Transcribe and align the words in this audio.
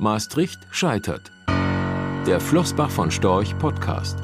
Maastricht 0.00 0.58
scheitert. 0.70 1.30
Der 2.26 2.40
Flossbach 2.40 2.90
von 2.90 3.10
Storch 3.10 3.58
Podcast. 3.58 4.16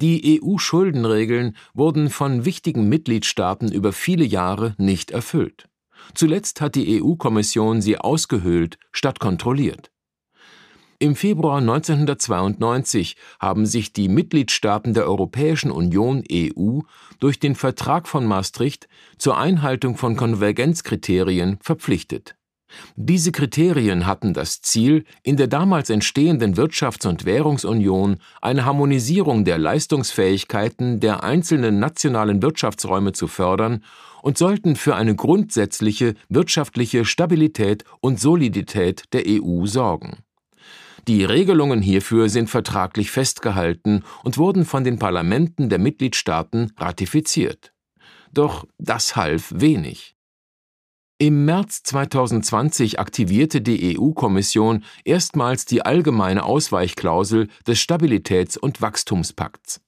Die 0.00 0.40
EU-Schuldenregeln 0.42 1.58
wurden 1.74 2.08
von 2.08 2.46
wichtigen 2.46 2.88
Mitgliedstaaten 2.88 3.70
über 3.70 3.92
viele 3.92 4.24
Jahre 4.24 4.74
nicht 4.78 5.10
erfüllt. 5.10 5.68
Zuletzt 6.14 6.62
hat 6.62 6.74
die 6.74 7.02
EU-Kommission 7.02 7.82
sie 7.82 7.98
ausgehöhlt 7.98 8.78
statt 8.92 9.20
kontrolliert. 9.20 9.90
Im 10.98 11.16
Februar 11.16 11.58
1992 11.58 13.16
haben 13.40 13.66
sich 13.66 13.92
die 13.92 14.08
Mitgliedstaaten 14.08 14.94
der 14.94 15.06
Europäischen 15.06 15.70
Union 15.70 16.24
EU 16.32 16.80
durch 17.20 17.38
den 17.38 17.56
Vertrag 17.56 18.08
von 18.08 18.24
Maastricht 18.24 18.88
zur 19.18 19.36
Einhaltung 19.36 19.98
von 19.98 20.16
Konvergenzkriterien 20.16 21.58
verpflichtet. 21.60 22.36
Diese 22.96 23.32
Kriterien 23.32 24.06
hatten 24.06 24.34
das 24.34 24.60
Ziel, 24.62 25.04
in 25.22 25.36
der 25.36 25.46
damals 25.46 25.90
entstehenden 25.90 26.54
Wirtschafts- 26.54 27.06
und 27.06 27.24
Währungsunion 27.24 28.18
eine 28.40 28.64
Harmonisierung 28.64 29.44
der 29.44 29.58
Leistungsfähigkeiten 29.58 31.00
der 31.00 31.22
einzelnen 31.22 31.78
nationalen 31.78 32.42
Wirtschaftsräume 32.42 33.12
zu 33.12 33.26
fördern 33.26 33.84
und 34.22 34.38
sollten 34.38 34.76
für 34.76 34.94
eine 34.94 35.14
grundsätzliche 35.14 36.14
wirtschaftliche 36.28 37.04
Stabilität 37.04 37.84
und 38.00 38.20
Solidität 38.20 39.04
der 39.12 39.24
EU 39.26 39.66
sorgen 39.66 40.18
die 41.08 41.24
Regelungen 41.24 41.82
hierfür 41.82 42.28
sind 42.28 42.48
vertraglich 42.48 43.10
festgehalten 43.10 44.04
und 44.22 44.38
wurden 44.38 44.64
von 44.64 44.84
den 44.84 45.00
Parlamenten 45.00 45.68
der 45.68 45.80
Mitgliedstaaten 45.80 46.72
ratifiziert. 46.76 47.72
Doch 48.32 48.66
das 48.78 49.16
half 49.16 49.52
wenig. 49.54 50.14
Im 51.22 51.44
März 51.44 51.84
2020 51.84 52.98
aktivierte 52.98 53.60
die 53.60 53.96
EU-Kommission 53.96 54.82
erstmals 55.04 55.64
die 55.64 55.82
allgemeine 55.82 56.42
Ausweichklausel 56.42 57.46
des 57.64 57.78
Stabilitäts- 57.78 58.58
und 58.58 58.82
Wachstumspakts. 58.82 59.80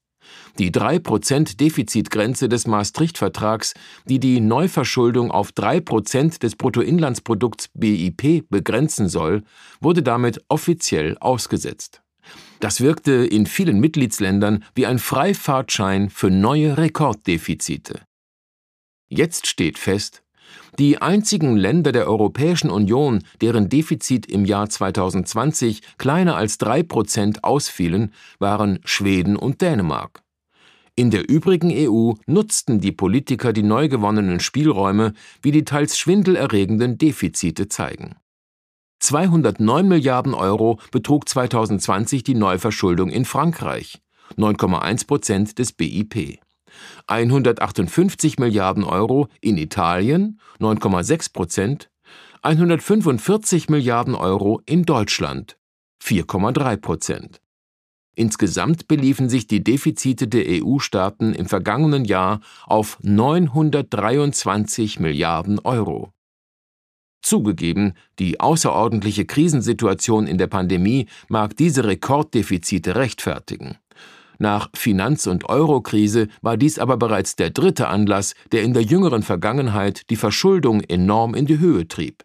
Die 0.61 0.71
3% 0.71 1.57
Defizitgrenze 1.57 2.49
des 2.49 2.69
Maastricht-Vertrags, 2.69 3.75
die 4.05 4.21
die 4.21 4.39
Neuverschuldung 4.39 5.33
auf 5.33 5.51
3% 5.51 6.39
des 6.39 6.55
Bruttoinlandsprodukts 6.55 7.69
BIP 7.75 8.49
begrenzen 8.49 9.09
soll, 9.09 9.43
wurde 9.81 10.05
damit 10.05 10.41
offiziell 10.47 11.19
ausgesetzt. 11.19 12.03
Das 12.61 12.81
wirkte 12.81 13.27
in 13.27 13.47
vielen 13.47 13.81
Mitgliedsländern 13.81 14.63
wie 14.77 14.87
ein 14.87 15.01
Freifahrtschein 15.01 16.11
für 16.11 16.31
neue 16.31 16.79
Rekorddefizite. 16.79 18.03
Jetzt 19.09 19.49
steht 19.49 19.79
fest, 19.79 20.24
die 20.79 21.01
einzigen 21.01 21.57
Länder 21.57 21.93
der 21.93 22.07
Europäischen 22.09 22.71
Union, 22.71 23.23
deren 23.41 23.69
Defizit 23.69 24.27
im 24.27 24.45
Jahr 24.45 24.69
2020 24.69 25.83
kleiner 25.99 26.37
als 26.37 26.59
drei 26.59 26.83
Prozent 26.83 27.45
ausfielen, 27.45 28.13
waren 28.39 28.81
Schweden 28.85 29.37
und 29.37 29.61
Dänemark. 29.61 30.23
In 30.97 31.11
der 31.11 31.29
übrigen 31.29 31.73
EU 31.73 32.13
nutzten 32.27 32.81
die 32.81 32.93
Politiker 32.93 33.53
die 33.53 33.65
neu 33.65 33.89
gewonnenen 33.89 34.39
Spielräume, 34.39 35.13
wie 35.43 35.51
die 35.51 35.65
teils 35.65 35.99
schwindelerregenden 35.99 36.99
Defizite 36.99 37.69
zeigen. 37.69 38.15
209 39.01 39.89
Milliarden 39.89 40.35
Euro 40.35 40.79
betrug 40.93 41.29
2020 41.29 42.23
die 42.23 42.35
Neuverschuldung 42.35 43.11
in 43.11 43.25
Frankreich, 43.25 44.01
9,1 44.37 45.07
Prozent 45.07 45.59
des 45.59 45.73
BIP. 45.73 46.39
158 47.07 48.39
Milliarden 48.39 48.85
Euro 48.85 49.29
in 49.41 49.57
Italien, 49.57 50.41
9,6 50.61 51.33
Prozent, 51.33 51.91
145 52.43 53.69
Milliarden 53.69 54.15
Euro 54.15 54.61
in 54.67 54.85
Deutschland, 54.85 55.57
4,3 56.03 56.77
Prozent. 56.77 57.41
Insgesamt 58.17 58.87
beliefen 58.87 59.29
sich 59.29 59.47
die 59.47 59.65
Defizite 59.65 60.29
der 60.29 60.45
EU-Staaten 60.47 61.35
im 61.35 61.47
vergangenen 61.47 62.05
Jahr 62.05 62.41
auf 62.67 62.99
923 63.03 65.01
Milliarden 65.01 65.59
Euro. 65.59 66.13
Zugegeben, 67.23 67.95
die 68.19 68.39
außerordentliche 68.39 69.25
Krisensituation 69.25 70.27
in 70.27 70.37
der 70.37 70.47
Pandemie 70.47 71.07
mag 71.29 71.57
diese 71.57 71.85
Rekorddefizite 71.85 72.97
rechtfertigen. 72.97 73.79
Nach 74.39 74.69
Finanz- 74.75 75.27
und 75.27 75.49
Eurokrise 75.49 76.29
war 76.43 76.57
dies 76.57 76.79
aber 76.79 76.97
bereits 76.97 77.37
der 77.37 77.51
dritte 77.51 77.89
Anlass, 77.89 78.35
der 78.53 78.63
in 78.63 78.75
der 78.75 78.83
jüngeren 78.83 79.23
Vergangenheit 79.23 80.11
die 80.11 80.17
Verschuldung 80.17 80.81
enorm 80.83 81.35
in 81.35 81.47
die 81.47 81.59
Höhe 81.59 81.87
trieb. 81.89 82.25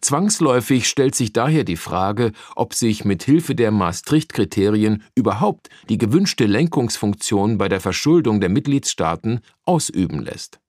Zwangsläufig 0.00 0.88
stellt 0.88 1.14
sich 1.14 1.32
daher 1.32 1.64
die 1.64 1.76
Frage, 1.76 2.32
ob 2.56 2.74
sich 2.74 3.04
mit 3.04 3.22
Hilfe 3.22 3.54
der 3.54 3.70
Maastricht-Kriterien 3.70 5.02
überhaupt 5.14 5.68
die 5.88 5.98
gewünschte 5.98 6.46
Lenkungsfunktion 6.46 7.58
bei 7.58 7.68
der 7.68 7.80
Verschuldung 7.80 8.40
der 8.40 8.48
Mitgliedstaaten 8.48 9.40
ausüben 9.64 10.20
lässt. 10.20 10.60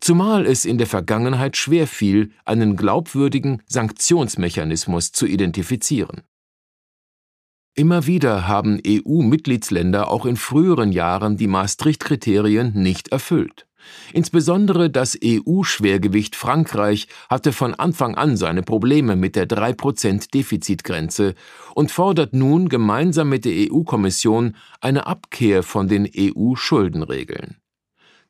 Zumal 0.00 0.46
es 0.46 0.64
in 0.64 0.78
der 0.78 0.88
Vergangenheit 0.88 1.56
schwer 1.56 1.86
fiel, 1.86 2.32
einen 2.44 2.76
glaubwürdigen 2.76 3.62
Sanktionsmechanismus 3.66 5.12
zu 5.12 5.26
identifizieren. 5.26 6.22
Immer 7.74 8.06
wieder 8.06 8.46
haben 8.46 8.80
EU-Mitgliedsländer 8.86 10.10
auch 10.10 10.26
in 10.26 10.36
früheren 10.36 10.92
Jahren 10.92 11.38
die 11.38 11.46
Maastricht-Kriterien 11.46 12.74
nicht 12.74 13.08
erfüllt. 13.08 13.66
Insbesondere 14.12 14.90
das 14.90 15.18
EU-Schwergewicht 15.24 16.36
Frankreich 16.36 17.08
hatte 17.30 17.52
von 17.52 17.74
Anfang 17.74 18.14
an 18.14 18.36
seine 18.36 18.62
Probleme 18.62 19.16
mit 19.16 19.36
der 19.36 19.48
3% 19.48 20.30
Defizitgrenze 20.32 21.34
und 21.74 21.90
fordert 21.90 22.34
nun 22.34 22.68
gemeinsam 22.68 23.30
mit 23.30 23.46
der 23.46 23.72
EU-Kommission 23.72 24.54
eine 24.82 25.06
Abkehr 25.06 25.62
von 25.62 25.88
den 25.88 26.06
EU-Schuldenregeln. 26.14 27.61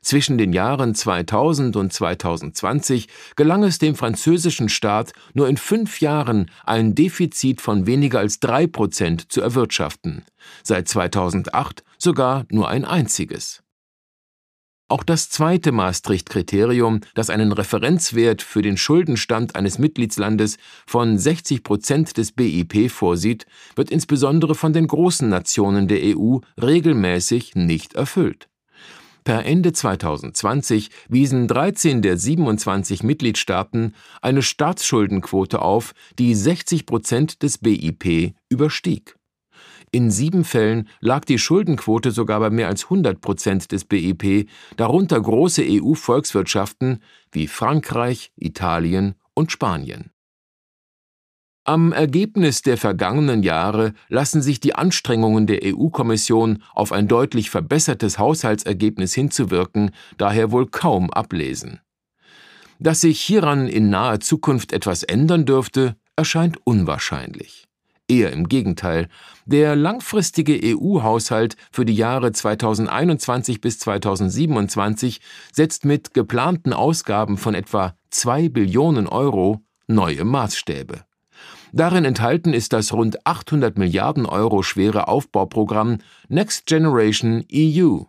Zwischen 0.03 0.37
den 0.37 0.53
Jahren 0.53 0.97
2000 0.97 1.77
und 1.77 1.93
2020 1.93 3.07
gelang 3.37 3.63
es 3.63 3.79
dem 3.79 3.95
französischen 3.95 4.69
Staat 4.69 5.13
nur 5.33 5.49
in 5.49 5.57
fünf 5.57 6.01
Jahren 6.01 6.51
ein 6.67 6.97
Defizit 6.97 7.61
von 7.61 7.87
weniger 7.87 8.19
als 8.19 8.41
drei 8.41 8.67
Prozent 8.67 9.31
zu 9.31 9.41
erwirtschaften, 9.41 10.25
seit 10.65 10.89
2008 10.89 11.85
sogar 11.99 12.47
nur 12.51 12.69
ein 12.69 12.85
einziges. 12.85 13.63
Auch 14.89 15.05
das 15.05 15.31
zweite 15.31 15.73
Maastricht-Kriterium, 15.73 17.01
das 17.15 17.31
einen 17.31 17.53
Referenzwert 17.53 18.43
für 18.43 18.61
den 18.61 18.77
Schuldenstand 18.77 19.57
eines 19.57 19.79
Mitgliedslandes 19.79 20.59
von 20.87 21.17
60 21.17 21.63
Prozent 21.63 22.19
des 22.19 22.33
BIP 22.33 22.91
vorsieht, 22.91 23.47
wird 23.75 23.91
insbesondere 23.91 24.55
von 24.55 24.75
den 24.75 24.89
großen 24.89 25.29
Nationen 25.31 25.89
der 25.89 26.01
EU 26.03 26.41
regelmäßig 26.61 27.55
nicht 27.55 27.95
erfüllt. 27.95 28.51
Per 29.25 29.47
Ende 29.47 29.73
2020 29.73 30.91
wiesen 31.09 31.47
13 31.47 32.03
der 32.03 32.17
27 32.17 33.05
Mitgliedstaaten 33.05 33.95
eine 34.21 34.43
Staatsschuldenquote 34.43 35.63
auf, 35.63 35.95
die 36.19 36.35
60 36.35 36.87
Prozent 36.87 37.43
des 37.43 37.59
BIP 37.59 38.35
überstieg. 38.49 39.17
In 39.93 40.11
sieben 40.11 40.45
Fällen 40.45 40.89
lag 41.01 41.25
die 41.25 41.39
Schuldenquote 41.39 42.11
sogar 42.11 42.41
bei 42.41 42.51
mehr 42.51 42.69
als 42.69 42.85
100 42.85 43.21
Prozent 43.21 43.73
des 43.73 43.85
BIP, 43.85 44.49
darunter 44.77 45.21
große 45.21 45.63
EU-Volkswirtschaften 45.65 47.03
wie 47.31 47.47
Frankreich, 47.47 48.33
Italien 48.37 49.15
und 49.35 49.53
Spanien. 49.53 50.11
Am 51.65 51.93
Ergebnis 51.93 52.63
der 52.63 52.77
vergangenen 52.77 53.45
Jahre 53.45 53.95
lassen 54.09 54.43
sich 54.43 54.59
die 54.59 54.75
Anstrengungen 54.75 55.47
der 55.47 55.61
EU-Kommission, 55.63 56.61
auf 56.75 56.91
ein 56.91 57.07
deutlich 57.07 57.51
verbessertes 57.51 58.19
Haushaltsergebnis 58.19 59.15
hinzuwirken, 59.15 59.93
daher 60.19 60.51
wohl 60.51 60.67
kaum 60.67 61.13
ablesen. 61.13 61.79
Dass 62.81 63.03
sich 63.03 63.21
hieran 63.21 63.69
in 63.69 63.91
naher 63.91 64.19
Zukunft 64.19 64.73
etwas 64.73 65.05
ändern 65.05 65.47
dürfte, 65.47 65.95
erscheint 66.17 66.59
unwahrscheinlich. 66.65 67.69
Eher 68.09 68.33
im 68.33 68.49
Gegenteil. 68.49 69.09
Der 69.47 69.77
langfristige 69.77 70.59
EU-Haushalt 70.65 71.57
für 71.71 71.85
die 71.85 71.95
Jahre 71.95 72.33
2021 72.33 73.61
bis 73.61 73.79
2027 73.79 75.21
setzt 75.53 75.85
mit 75.85 76.13
geplanten 76.13 76.73
Ausgaben 76.73 77.39
von 77.39 77.55
etwa 77.55 77.95
2 78.11 78.49
Billionen 78.49 79.07
Euro 79.07 79.61
neue 79.87 80.25
Maßstäbe. 80.25 81.05
Darin 81.75 82.05
enthalten 82.05 82.53
ist 82.53 82.75
das 82.75 82.93
rund 82.93 83.27
800 83.27 83.79
Milliarden 83.79 84.27
Euro 84.27 84.63
schwere 84.63 85.09
Aufbauprogramm 85.09 85.99
Next 86.29 86.67
Generation 86.67 87.45
EU, 87.51 88.01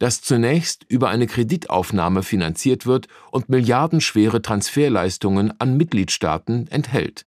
das 0.00 0.20
zunächst 0.20 0.84
über 0.88 1.10
eine 1.10 1.28
Kreditaufnahme 1.28 2.24
finanziert 2.24 2.86
wird 2.86 3.06
und 3.30 3.48
milliardenschwere 3.48 4.42
Transferleistungen 4.42 5.52
an 5.60 5.76
Mitgliedstaaten 5.76 6.66
enthält. 6.66 7.24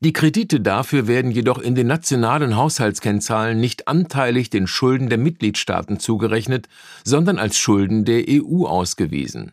Die 0.00 0.14
Kredite 0.14 0.60
dafür 0.60 1.06
werden 1.06 1.32
jedoch 1.32 1.58
in 1.58 1.74
den 1.74 1.88
nationalen 1.88 2.56
Haushaltskennzahlen 2.56 3.60
nicht 3.60 3.88
anteilig 3.88 4.48
den 4.48 4.66
Schulden 4.66 5.10
der 5.10 5.18
Mitgliedstaaten 5.18 5.98
zugerechnet, 5.98 6.68
sondern 7.04 7.38
als 7.38 7.58
Schulden 7.58 8.06
der 8.06 8.24
EU 8.28 8.64
ausgewiesen. 8.64 9.52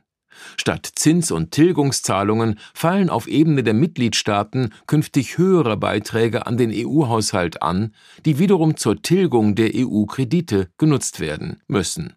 Statt 0.57 0.89
Zins- 0.95 1.31
und 1.31 1.51
Tilgungszahlungen 1.51 2.59
fallen 2.73 3.09
auf 3.09 3.27
Ebene 3.27 3.63
der 3.63 3.73
Mitgliedstaaten 3.73 4.73
künftig 4.87 5.37
höhere 5.37 5.77
Beiträge 5.77 6.47
an 6.47 6.57
den 6.57 6.71
EU-Haushalt 6.73 7.61
an, 7.61 7.93
die 8.25 8.39
wiederum 8.39 8.77
zur 8.77 9.01
Tilgung 9.01 9.55
der 9.55 9.71
EU-Kredite 9.75 10.69
genutzt 10.77 11.19
werden 11.19 11.61
müssen. 11.67 12.13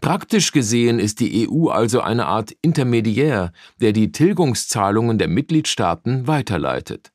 Praktisch 0.00 0.52
gesehen 0.52 1.00
ist 1.00 1.18
die 1.18 1.48
EU 1.48 1.68
also 1.68 2.00
eine 2.00 2.26
Art 2.26 2.52
Intermediär, 2.62 3.52
der 3.80 3.92
die 3.92 4.12
Tilgungszahlungen 4.12 5.18
der 5.18 5.28
Mitgliedstaaten 5.28 6.28
weiterleitet. 6.28 7.10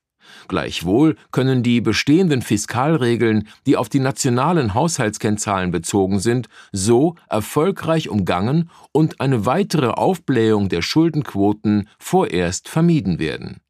Gleichwohl 0.48 1.16
können 1.32 1.64
die 1.64 1.82
bestehenden 1.82 2.42
Fiskalregeln, 2.42 3.48
die 3.66 3.78
auf 3.78 3.90
die 3.90 4.00
nationalen 4.00 4.74
Haushaltskennzahlen 4.74 5.72
bezogen 5.72 6.20
sind, 6.20 6.48
so 6.72 7.16
erfolgreich 7.30 8.10
umgangen 8.10 8.70
und 8.92 9.20
eine 9.22 9.46
weitere 9.46 9.88
Aufblähung 9.88 10.70
der 10.70 10.82
Schuldenquoten 10.82 11.90
vorerst 12.00 12.70
vermieden 12.70 13.20
werden. 13.20 13.62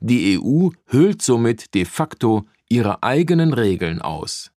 Die 0.00 0.38
EU 0.38 0.70
höhlt 0.86 1.22
somit 1.22 1.74
de 1.74 1.84
facto 1.84 2.46
ihre 2.68 3.02
eigenen 3.02 3.52
Regeln 3.52 4.00
aus. 4.00 4.50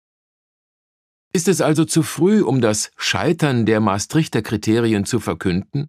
Ist 1.32 1.46
es 1.46 1.60
also 1.60 1.84
zu 1.84 2.02
früh, 2.02 2.42
um 2.42 2.60
das 2.60 2.90
Scheitern 2.96 3.64
der 3.64 3.80
Maastrichter 3.80 4.42
Kriterien 4.42 5.04
zu 5.04 5.20
verkünden? 5.20 5.86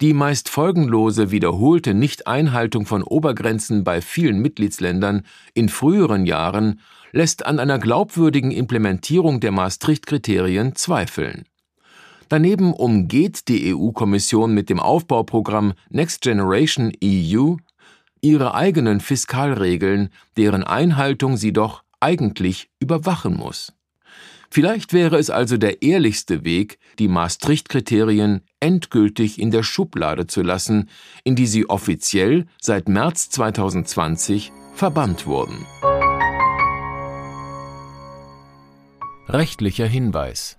Die 0.00 0.14
meist 0.14 0.48
folgenlose 0.48 1.30
wiederholte 1.30 1.94
Nichteinhaltung 1.94 2.86
von 2.86 3.02
Obergrenzen 3.02 3.84
bei 3.84 4.00
vielen 4.00 4.40
Mitgliedsländern 4.40 5.26
in 5.54 5.68
früheren 5.68 6.26
Jahren 6.26 6.80
lässt 7.12 7.44
an 7.44 7.58
einer 7.58 7.78
glaubwürdigen 7.78 8.50
Implementierung 8.50 9.40
der 9.40 9.52
Maastricht-Kriterien 9.52 10.76
zweifeln. 10.76 11.44
Daneben 12.28 12.72
umgeht 12.72 13.48
die 13.48 13.74
EU-Kommission 13.74 14.54
mit 14.54 14.70
dem 14.70 14.78
Aufbauprogramm 14.78 15.74
Next 15.88 16.20
Generation 16.22 16.92
EU 17.02 17.56
ihre 18.22 18.54
eigenen 18.54 19.00
Fiskalregeln, 19.00 20.10
deren 20.36 20.62
Einhaltung 20.62 21.36
sie 21.36 21.52
doch 21.52 21.82
eigentlich 21.98 22.70
überwachen 22.78 23.36
muss. 23.36 23.72
Vielleicht 24.52 24.92
wäre 24.92 25.16
es 25.16 25.30
also 25.30 25.56
der 25.56 25.82
ehrlichste 25.82 26.44
Weg, 26.44 26.78
die 26.98 27.08
Maastricht-Kriterien 27.08 28.42
endgültig 28.58 29.40
in 29.40 29.50
der 29.50 29.62
Schublade 29.62 30.26
zu 30.26 30.42
lassen, 30.42 30.88
in 31.22 31.36
die 31.36 31.46
sie 31.46 31.68
offiziell 31.68 32.46
seit 32.60 32.88
März 32.88 33.30
2020 33.30 34.50
verbannt 34.74 35.26
wurden. 35.26 35.64
Rechtlicher 39.28 39.86
Hinweis 39.86 40.58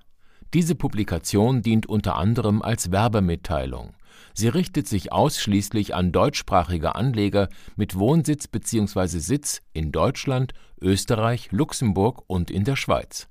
diese 0.54 0.76
Publikation 0.76 1.62
dient 1.62 1.86
unter 1.86 2.18
anderem 2.18 2.62
als 2.62 2.92
Werbemitteilung. 2.92 3.94
Sie 4.34 4.50
richtet 4.50 4.88
sich 4.88 5.14
ausschließlich 5.14 5.96
an 5.96 6.12
deutschsprachige 6.12 6.96
Anleger 6.96 7.48
mit 7.78 7.98
Wohnsitz 7.98 8.48
bzw. 8.48 9.20
Sitz 9.20 9.62
in 9.72 9.94
Deutschland, 9.94 10.54
Österreich, 10.82 11.52
Luxemburg 11.52 12.24
und 12.28 12.52
in 12.52 12.66
der 12.66 12.76
Schweiz. 12.76 13.31